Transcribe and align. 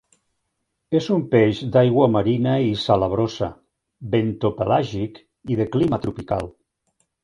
És 0.99 1.09
un 1.15 1.21
peix 1.33 1.61
d'aigua 1.75 2.07
marina 2.15 2.55
i 2.69 2.73
salabrosa, 2.87 3.53
bentopelàgic 4.19 5.25
i 5.55 5.65
de 5.65 5.73
clima 5.79 6.05
tropical. 6.09 6.57